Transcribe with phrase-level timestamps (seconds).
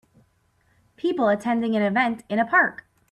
[0.95, 2.87] People attending an event in a park.